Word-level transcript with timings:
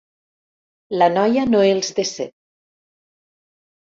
La 1.01 1.09
noia 1.17 1.45
no 1.51 1.61
els 1.73 1.93
decep. 2.01 2.35